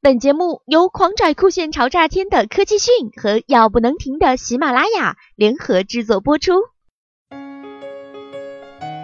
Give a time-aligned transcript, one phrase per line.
[0.00, 6.52] 本节目由狂拽酷炫潮炸天的科技讯和要不能停的喜马拉雅联合制作播出。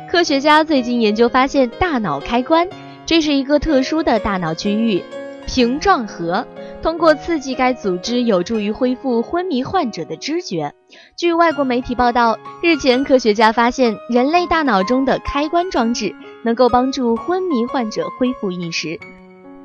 [0.08, 2.68] 科学家最近研究发现，大脑开关，
[3.06, 5.02] 这是一个特殊的大脑区域——
[5.48, 6.46] 屏状核。
[6.80, 10.74] 通过刺激该组织，有助于恢复昏迷患者的知觉。
[11.18, 16.14] 据外国媒体报道，日前科学家发现，人类大脑中的开关装置
[16.44, 19.00] 能够帮助昏迷患者恢复意识。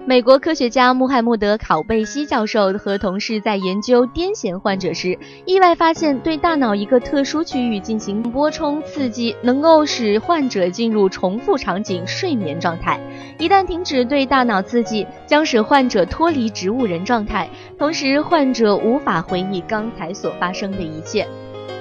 [0.06, 13.00] 美国科学家穆罕默德·考贝西教授和同事在研究癫痫患者时，意外发现，对大脑一个特殊区域进行波冲刺激，能够使患者进入重复场景睡眠状态。
[13.38, 21.28] 一旦停止对大脑刺激，将使患者脱离植物人状态，同时患者无法回忆刚才所发生的一切。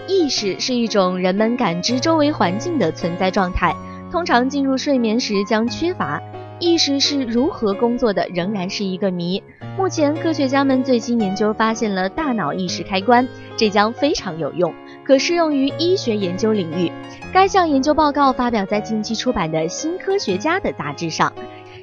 [0.07, 3.74] 意识是一种人们感知周围环境的存在状态，
[4.10, 6.21] 通常进入睡眠时将缺乏。
[6.61, 9.43] 意识是如何工作的，仍然是一个谜。
[9.77, 13.27] 目前，科学家们最新研究发现了大脑意识开关，
[13.57, 14.74] 这将非常有用，
[15.05, 16.91] 可适用于医学研究领域。
[17.32, 21.32] 该项研究报告发表在近期出版的《新科学家》的杂志上。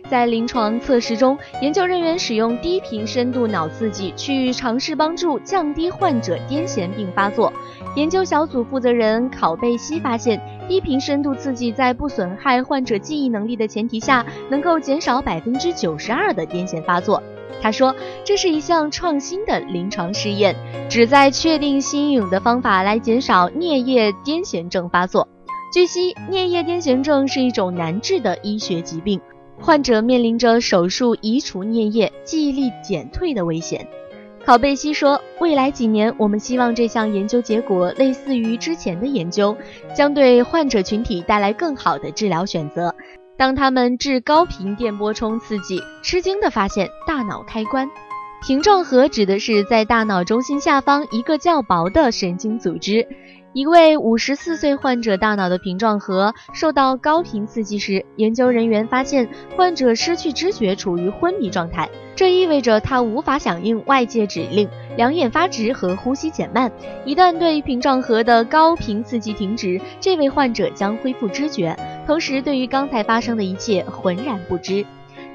[0.09, 7.51] 在临床测试中，研究人员使用低频深度脑刺激去尝试帮助降低患者癫痫病发作。
[7.95, 10.41] 研究小组负责人考贝西发现。
[10.67, 17.21] 低频深度刺激在不损害患者记忆能力的前提下，能够减少百分之九十二的癫痫发作。
[17.61, 20.55] 他说，这是一项创新的临床试验，
[20.89, 25.27] 旨在确定新颖的方法来减少颞叶癫痫症发作。
[25.71, 29.21] 据悉，颞叶癫痫症是一种难治的医学疾病，
[29.59, 33.87] 患者面临着手术移除颞叶、记忆力减退的危险。
[34.45, 39.57] 考贝西说：“未来几年，我们希望这项研究结果类似于之前的研究，
[39.95, 42.93] 将对患者群体带来更好的治疗选择。
[43.37, 47.89] 当他们致高频电波冲刺激，吃惊地发现大脑开关
[48.45, 53.07] 屏状核指的是在大脑中心下方一个较薄的神经组织。
[53.53, 66.71] 一位五十四岁患者大脑的屏状核受到高频刺激时，研究人员发现患者失去知觉，处于昏迷状态。”这意味着他无法响应外界指令，两眼发直和呼吸减慢。
[67.03, 71.75] 一旦对屏状核的高频刺激停止，这位患者将恢复知觉，
[72.05, 74.85] 同时对于刚才发生的一切浑然不知。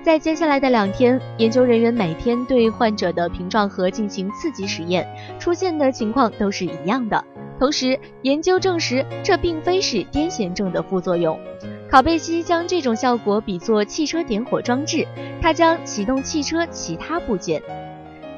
[0.03, 5.07] 在接下来的两天，研究人员每天对患者的屏状核进行刺激实验，
[5.39, 7.23] 出现的情况都是一样的。
[7.59, 11.39] 同时，研究证实这并非是癫痫症的副作用。
[11.91, 15.07] 考贝西将这种效果比作汽车点火装置，
[15.43, 17.63] 它将启动汽车其他部件。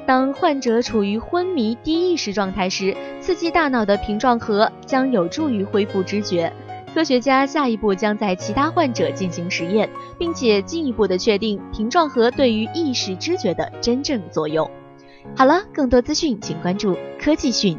[0.04, 6.52] 当患者处于昏迷低意识状态时，刺激大脑的屏状核将有助于恢复知觉。
[6.94, 9.88] 科学家下一步将在其他患者进行实验，
[10.18, 14.70] 并且进一步的确定瓶状核对于意识知觉的真正作用。
[15.34, 17.78] 好了，更多资讯请关注科技讯。